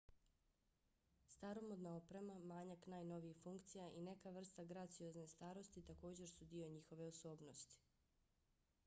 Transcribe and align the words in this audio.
staromodna 1.33 1.91
oprema 1.97 2.37
manjak 2.53 2.87
najnovijih 2.93 3.37
funkcija 3.43 3.87
i 3.89 4.01
neka 4.07 4.31
vrsta 4.39 4.65
graciozne 4.73 5.27
starosti 5.35 5.85
također 5.91 6.29
su 6.35 6.45
dio 6.55 6.71
njihove 6.77 7.05
osobnosti 7.07 7.87